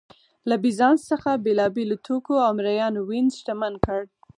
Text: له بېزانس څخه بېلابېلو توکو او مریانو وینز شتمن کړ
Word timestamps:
له 0.49 0.55
بېزانس 0.63 1.01
څخه 1.11 1.29
بېلابېلو 1.45 1.95
توکو 2.05 2.35
او 2.45 2.51
مریانو 2.59 2.99
وینز 3.09 3.33
شتمن 3.39 3.73
کړ 3.85 3.99